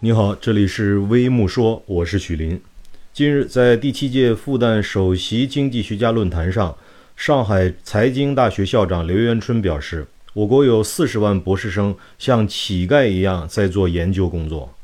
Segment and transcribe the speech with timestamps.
[0.00, 2.60] 你好，这里是微木说，我是许林。
[3.14, 6.76] 近日，在第七届复旦首席经济学家论坛上，
[7.16, 14.74] 上海财经大学校长刘元春表示，我国有四十万博士生像乞丐一样在做研究工作，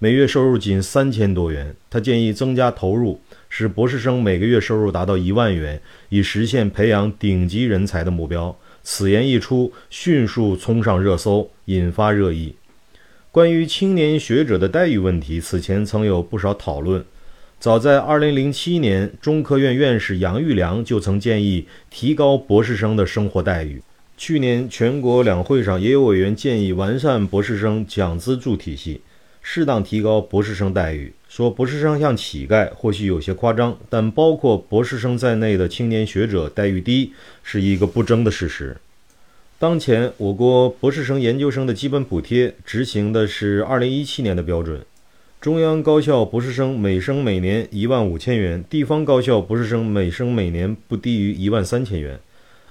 [0.00, 1.76] 每月收入仅三千多元。
[1.88, 8.58] 他建议增加投入，使博士生每个月收入达到一万元，以实现培养顶级人才的目标。
[8.82, 12.56] 此言一出，迅速冲上热搜，引发热议。
[13.30, 17.04] 关于青年学者的待遇问题，此前曾有不少讨论。
[17.60, 23.82] 早在2007年，中科院院士杨玉良就曾建议提高博士生的生活待遇。
[24.16, 29.02] 去年全国两会上，也有委员建议完善博士生奖资助体系，
[29.42, 31.12] 适当提高博士生待遇。
[31.28, 38.78] 说博士生像乞丐，或许有些夸张，但包括博士生在内的青年学者待遇低，是一个不争的事实。
[39.60, 44.86] 当前，我国博士生、研究生的基本补贴执行的是2017年的标准。
[45.40, 52.20] 中央高校博士生每生每年一万五千元，地方高校博士生每生每年不低于一万三千元。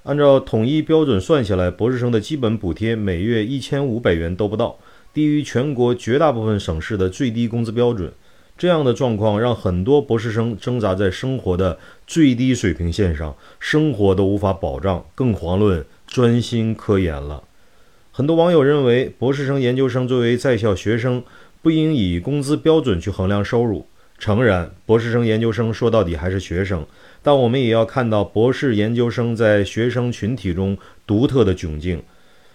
[0.04, 4.80] 按照统一标准算下来，博士生的基本补贴每月一千五百元都不到，
[5.14, 8.10] 低于全国绝大部分省市的最低工资标准。
[8.58, 11.78] 这样的状况让很多博士生挣扎在生活的
[12.08, 15.86] 最低水平线上，生活都无法保障，更遑论。
[16.08, 17.44] 专心科研了，
[18.12, 21.22] 很多网友认为，博士生、研究生作为在校学生，
[21.62, 23.86] 不应以工资标准去衡量收入。
[24.18, 26.88] 诚然，博士生、研究生说到底还是学生，
[27.22, 32.02] 但我们也要看到博士、研究生在学生群体中独特的窘境。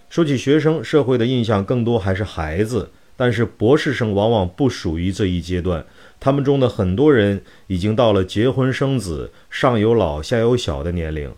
[0.09, 5.85] 说起学生，社会的印象更多还是孩子，但是博士生往往不属于这一阶段，
[6.19, 11.31] 他们中的很多人已经到了结婚生子、上有老下有小的年龄。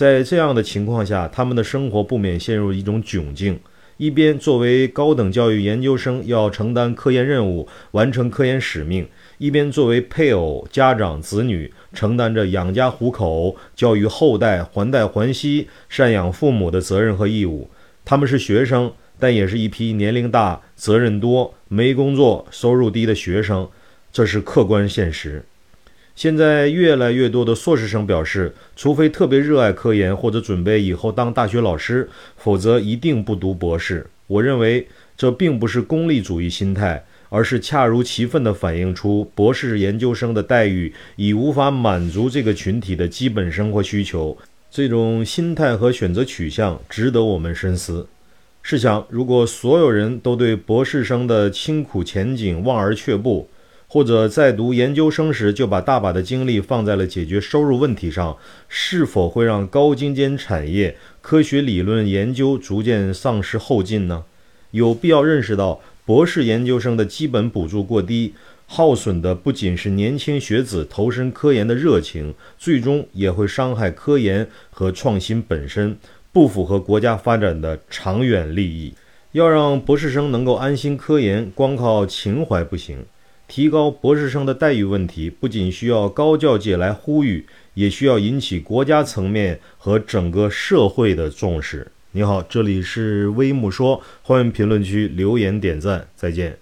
[0.00, 3.60] 在这样的情况下，他们的生活不免陷入一种窘境：
[3.98, 9.04] 一边作为高等教育研究生要承担科研任务、完成科研使命；
[9.36, 17.68] 一边作为配偶、家长、子女承担着养家糊口、教育后代、还贷还息、赡养父母的责任和义务。
[18.02, 23.68] 他们是学生，但也是一批年龄大、责任多、没工作、收入低的学生，
[24.10, 25.44] 这是客观现实。
[26.20, 34.06] 现在越来越多的硕士生表示，除非特别热爱科研或者准备以后当大学老师，否则一定不读博士。
[34.26, 34.86] 我认为
[35.16, 44.36] 这并不是功利主义心态，而是恰如其分地反映出博士研究生的待遇已无法满足这个群体的基本生活需求。
[44.70, 48.06] 这种心态和选择取向值得我们深思。
[48.62, 53.48] 试想，如果所有人都对博士生的清苦前景望而却步，
[53.92, 58.36] 或者在读研究生时就把大把的精力放在了解决收入问题上，
[58.68, 64.22] 是否会让高精尖产业、科学理论研究逐渐丧失后劲呢？
[64.70, 68.32] 有必要认识到，博士研究生的基本补助过低，
[68.68, 75.98] 耗损的不仅是年轻学子投身科研的热情，最终也会伤害科研和创新本身，
[76.30, 78.94] 不符合国家发展的长远利益。
[79.32, 83.04] 要让博士生能够安心科研，光靠情怀不行。
[83.50, 87.44] 提高博士生的待遇问题，不仅需要高教界来呼吁，
[87.74, 91.90] 也需要引起国家层面和整个社会的重视。
[92.12, 96.56] 你好，这里是微木说，欢迎评论区留言点赞，再见。